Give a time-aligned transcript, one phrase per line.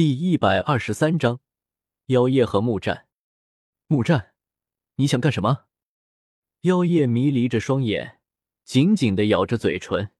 [0.00, 1.40] 第一百二十三章，
[2.06, 3.06] 妖夜和木战。
[3.86, 4.32] 木战，
[4.94, 5.66] 你想干什么？
[6.62, 8.18] 妖夜迷离着双眼，
[8.64, 10.10] 紧紧的咬着嘴唇。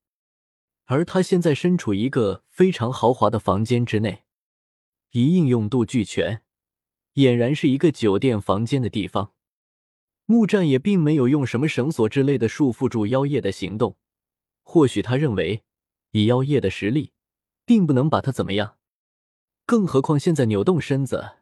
[0.84, 4.24] 而他现在身处一个非常豪华的房间之内，
[5.12, 6.42] 一应用度俱全，
[7.14, 9.32] 俨然是一个酒店房间的地方。
[10.26, 13.96] 木战也并没有用什么绳索之类的束缚住妖夜的行动，
[14.62, 15.64] 或许他认为
[16.10, 17.14] 以妖夜的实力，
[17.64, 18.76] 并不能把他怎么样。
[19.70, 21.36] 更何况现在扭动身子，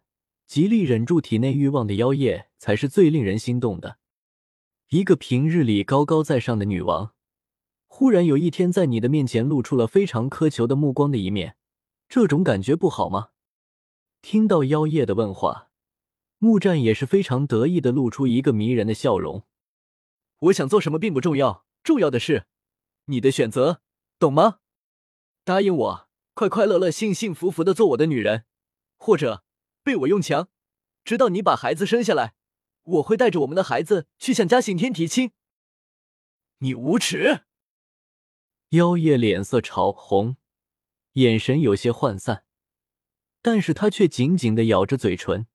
[0.47, 3.97] 极力忍住体内欲望的妖夜，才是最令人心动的。
[4.91, 7.15] 一个平日里高高在上的女王，
[7.87, 11.57] 忽然有一天在你的面前露出了非常苛求的目光的一面，
[12.07, 13.31] 这种感觉不好吗？
[14.21, 15.71] 听到妖夜的问话，
[16.37, 19.45] 木战也是非常得意的露出一个迷人的笑容。
[20.41, 22.45] 我想做什么并不重要，重要的是
[23.07, 23.81] 你的选择，
[24.19, 24.59] 懂吗？
[25.45, 26.08] 答应我。
[26.39, 28.45] 快快乐乐、幸幸福福的做我的女人，
[28.97, 29.43] 或者
[29.83, 30.49] 被我用强，
[31.03, 32.35] 直到你把孩子生下来，
[32.85, 35.33] 我会带着我们的孩子去向嘉兴天提亲。
[36.59, 37.41] 你无耻！
[38.69, 40.37] 妖夜脸色潮红，
[41.15, 42.45] 眼神有些涣散，
[43.43, 45.49] 但是他却紧紧的咬着嘴唇，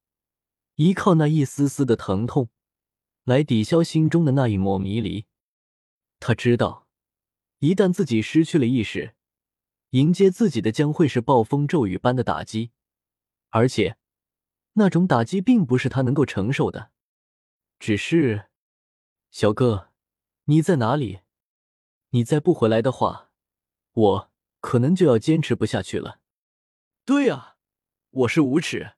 [0.76, 2.50] 依靠那一丝丝的疼痛
[3.24, 5.28] 来抵消心中的那一抹迷离。
[6.20, 6.90] 他知道，
[7.60, 9.16] 一旦自己失去了意识。
[9.94, 12.72] 迎接自己的将会是暴风骤雨般的打击，
[13.50, 13.96] 而且
[14.74, 16.90] 那种打击并不是他能够承受的。
[17.78, 18.48] 只是，
[19.30, 19.92] 小哥，
[20.46, 21.20] 你在哪里？
[22.10, 23.30] 你再不回来的话，
[23.92, 26.20] 我可能就要坚持不下去了。
[27.06, 27.58] 对啊，
[28.10, 28.96] 我是无耻，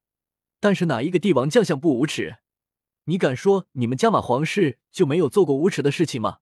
[0.61, 2.37] 但是哪一个帝王将相不无耻？
[3.03, 6.39] 你敢说你们加玛皇室就没有做过无耻的事情吗？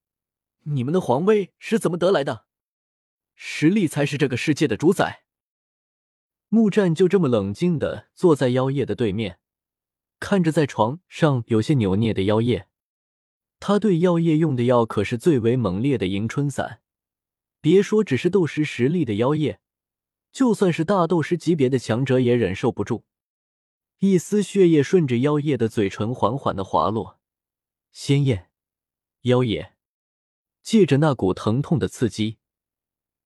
[0.65, 2.45] 你们的皇位是怎么得来的？
[3.35, 5.23] 实力才是这个世界的主宰。
[6.49, 9.39] 木战就这么冷静的坐在妖夜的对面，
[10.19, 12.67] 看着在床上有些扭捏的妖夜。
[13.59, 16.81] 他对妖夜用的药可是最为猛烈的迎春散，
[17.61, 19.61] 别说只是斗师实力的妖夜，
[20.31, 23.05] 就算是大斗师级别的强者也忍受不住。
[23.99, 27.19] 一丝血液顺着妖夜的嘴唇缓缓的滑落，
[27.91, 28.49] 鲜艳。
[29.21, 29.75] 妖夜
[30.61, 32.37] 借着那股疼痛的刺激。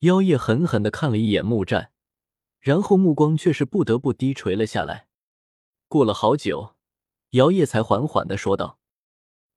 [0.02, 1.92] 妖夜狠狠的看了一眼木战，
[2.60, 5.08] 然后目光却是不得不低垂了下来。
[5.88, 6.76] 过了好久，
[7.32, 8.80] 妖夜才缓缓的说道：“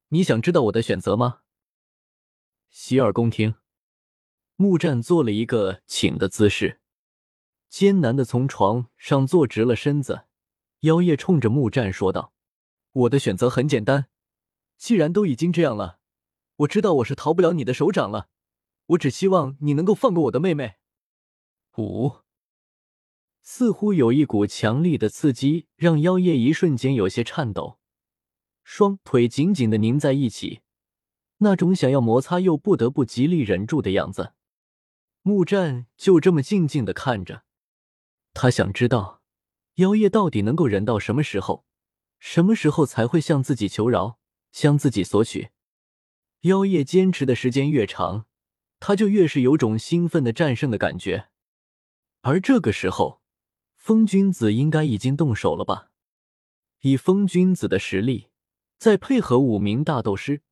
[0.09, 1.41] 你想知道我的选择吗？”
[2.71, 3.57] 洗耳恭听。
[4.57, 6.81] 木战做了一个请的姿势，
[7.69, 10.25] 艰难的从床上坐直了身子。
[10.81, 12.33] 妖夜冲着木战说道
[12.93, 14.07] ：“我的选择很简单，
[14.79, 15.99] 既然都已经这样了，
[16.57, 18.31] 我知道我是逃不了你的手掌了。”
[18.91, 20.77] 我只希望你能够放过我的妹妹。
[21.77, 22.19] 五，
[23.43, 27.79] 似乎有一股强力的刺激，让妖夜一瞬间有些颤抖，
[28.65, 30.63] 双腿紧紧的拧在一起，
[31.39, 34.35] 那种想要摩擦又不得不极力忍住的样子。
[35.23, 37.45] 木战就这么静静的看着，
[38.35, 39.23] 他想知道
[39.75, 41.65] 妖夜到底能够忍到什么时候，
[42.19, 44.19] 什么时候才会向自己求饶，
[44.51, 45.51] 向自己索取。
[46.41, 48.27] 妖夜坚持的时间越长。
[48.81, 51.29] 他就越是有种兴奋的战胜的感觉，
[52.23, 53.21] 而这个时候，
[53.77, 55.91] 风君子应该已经动手了吧？
[56.81, 58.31] 以风君子的实力，
[58.79, 60.43] 再配合五名大斗师，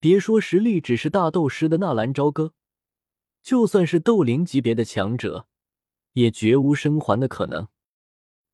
[0.00, 2.54] 别说实力只是大斗师的纳兰朝歌，
[3.42, 5.46] 就算是斗灵级别的强者，
[6.14, 7.68] 也绝无生还的可能。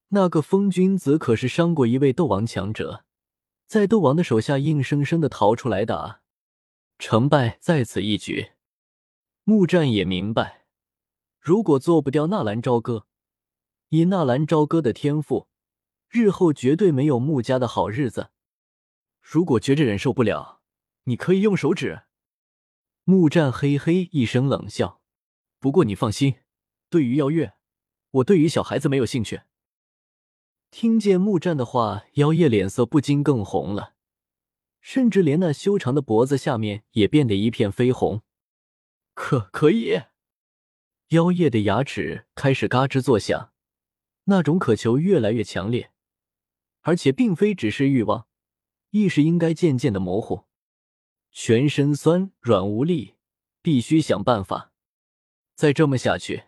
[0.08, 3.04] 那个风君子可是伤过一位斗王强者，
[3.66, 6.22] 在斗王的手下硬生生的逃出来的啊！
[6.98, 8.52] 成败在此一举。
[9.48, 10.66] 木战也明白，
[11.40, 13.06] 如果做不掉纳兰朝歌，
[13.88, 15.48] 以纳兰朝歌的天赋，
[16.10, 18.28] 日后绝对没有穆家的好日子。
[19.22, 20.60] 如果觉着忍受不了，
[21.04, 22.02] 你可以用手指。
[23.04, 25.00] 木战嘿嘿一声冷笑。
[25.58, 26.34] 不过你放心，
[26.90, 27.54] 对于妖月，
[28.10, 29.40] 我对于小孩子没有兴趣。
[30.70, 33.94] 听见木战的话，妖夜脸色不禁更红了，
[34.82, 38.20] 甚至连那修长的脖子下面也变得一片绯红。
[39.20, 40.00] 可可以，
[41.08, 43.52] 妖夜的牙齿开始嘎吱作响，
[44.24, 45.90] 那种渴求越来越强烈，
[46.82, 48.28] 而且并非只是欲望，
[48.90, 50.44] 意识应该渐渐的模糊，
[51.32, 53.16] 全身酸软无力，
[53.60, 54.72] 必须想办法。
[55.56, 56.44] 再这么下去，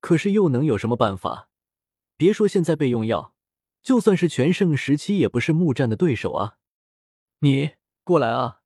[0.00, 1.48] 可是又能有什么办法？
[2.18, 3.34] 别说现在备用药，
[3.82, 6.58] 就算是全盛时期，也不是木战的对手啊！
[7.38, 7.70] 你
[8.04, 8.60] 过来啊！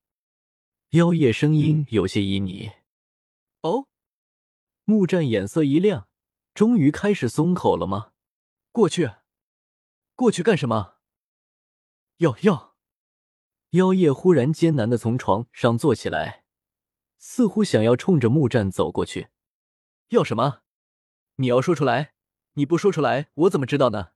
[0.91, 2.84] 妖夜声音有些旖旎。
[3.65, 3.89] 哦，
[4.85, 6.07] 木战眼色一亮，
[6.53, 8.13] 终于开始松口了吗？
[8.73, 9.11] 过去，
[10.15, 10.97] 过去干什么？
[12.19, 12.77] 要要！
[13.71, 16.45] 妖夜忽然艰难的从床上坐起来，
[17.17, 19.29] 似乎想要冲着木战走过去。
[20.09, 20.61] 要什么？
[21.37, 22.13] 你要说出来！
[22.53, 24.11] 你不说出来，我怎么知道呢？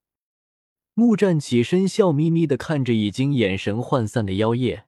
[0.92, 4.86] 木战起身，笑眯眯的看着已经眼神涣散的妖夜，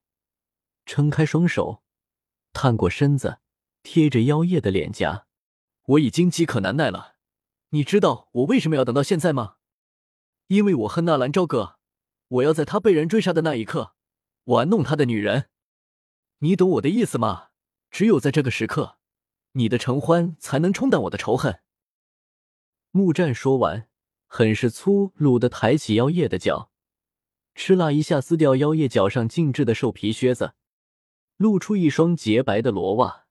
[0.84, 1.82] 撑开双手，
[2.52, 3.38] 探过身子，
[3.82, 5.26] 贴着妖夜的脸颊。
[5.84, 7.16] 我已经饥渴难耐了，
[7.70, 9.56] 你知道我为什么要等到现在吗？
[10.48, 11.78] 因为我恨纳兰朝歌，
[12.28, 13.94] 我要在他被人追杀的那一刻，
[14.44, 15.48] 玩弄他的女人。
[16.38, 17.48] 你懂我的意思吗？
[17.90, 18.98] 只有在这个时刻，
[19.52, 21.60] 你的承欢才能冲淡我的仇恨。
[22.92, 23.88] 木战说完，
[24.26, 26.70] 很是粗鲁的抬起妖夜的脚，
[27.56, 30.54] 哧啦一下撕掉妖夜脚上精致的兽皮靴子，
[31.36, 33.26] 露出一双洁白的罗袜。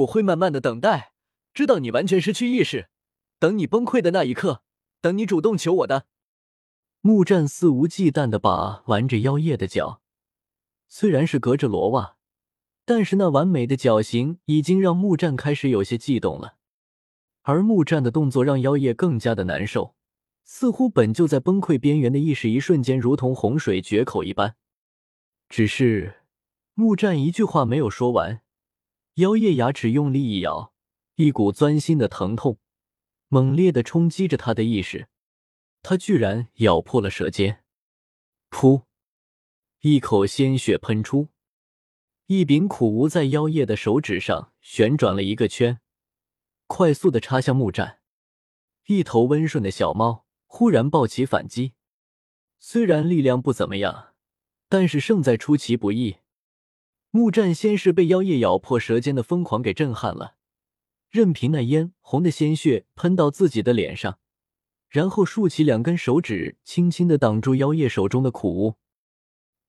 [0.00, 1.12] 我会慢慢的等待。
[1.52, 2.88] 直到你完全失去意识，
[3.38, 4.62] 等你崩溃的那一刻，
[5.00, 6.06] 等你主动求我的。
[7.00, 10.00] 木战肆无忌惮的把玩着妖夜的脚，
[10.86, 12.16] 虽然是隔着罗袜，
[12.84, 16.56] 但是那完美的脚型已经让木战开始有些悸动了。
[17.42, 19.96] 而木战的动作让妖夜更加的难受，
[20.44, 24.56] 似乎本就在崩溃边缘的意识，一瞬间如同洪水决口一般。
[25.48, 26.22] 只是
[26.74, 28.42] 木战一句话没有说完，
[29.20, 30.72] 妖夜牙齿用力一咬。
[31.16, 32.58] 一股钻心的疼痛，
[33.28, 35.08] 猛烈的冲击着他的意识，
[35.82, 37.62] 他居然咬破了舌尖，
[38.48, 38.84] 噗！
[39.80, 41.28] 一口鲜血喷出，
[42.24, 45.80] 一柄苦无在妖夜的手指上旋转了一个圈，
[46.66, 48.00] 快速的插向木栈。
[48.86, 51.74] 一头温顺的小猫忽然暴起反击，
[52.58, 54.14] 虽然力量不怎么样，
[54.70, 56.16] 但是胜在出其不意。
[57.10, 60.36] 木战先是被妖夜咬破舌尖的疯狂给震撼了。
[61.08, 64.20] 任凭那嫣红的鲜血喷到自己的脸上，
[64.88, 68.76] 然后竖起两根手指，轻轻的挡住妖夜手中的苦物。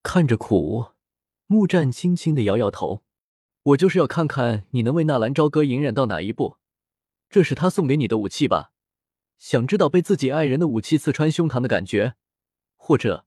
[0.04, 0.86] 看着苦物，
[1.48, 3.02] 木战轻轻的摇摇头
[3.64, 6.58] ：“我就是要看看你能为纳兰朝歌隐忍到哪一步。
[7.28, 8.72] 这是他送给你的武器吧？
[9.40, 12.14] 想知道被自己爱人的武器刺穿胸膛的感觉，
[12.76, 13.26] 或者，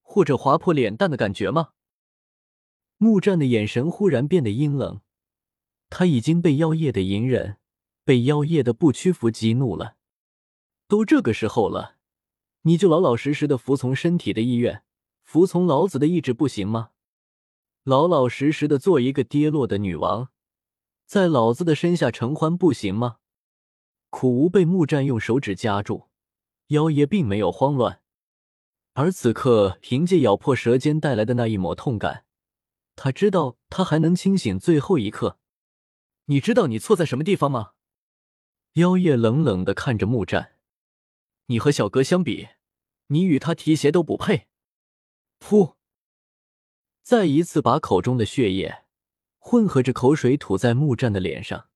[0.00, 1.68] 或者划破脸蛋的感觉吗？”
[3.02, 5.00] 木战的眼神忽然变得阴冷。
[5.90, 7.56] 他已经被妖夜的隐忍，
[8.04, 9.96] 被妖夜的不屈服激怒了。
[10.86, 11.96] 都这个时候了，
[12.62, 14.84] 你就老老实实的服从身体的意愿，
[15.24, 16.90] 服从老子的意志不行吗？
[17.82, 20.28] 老老实实的做一个跌落的女王，
[21.04, 23.16] 在老子的身下承欢不行吗？
[24.10, 26.04] 苦无被木战用手指夹住，
[26.68, 28.00] 妖夜并没有慌乱，
[28.92, 32.24] 而此刻凭借咬破舌尖带来的那一抹痛感，
[33.04, 35.40] 他知道他还能清醒最后一刻。
[36.26, 37.72] 你知道你错在什么地方吗？
[38.74, 40.52] 妖夜冷冷的看着木战，
[41.46, 42.50] 你和小哥相比，
[43.08, 44.46] 你与他提鞋都不配。
[45.40, 45.74] 噗！
[47.02, 48.84] 再一次把口中的血液
[49.40, 51.70] 混合着口水吐在木战的脸上。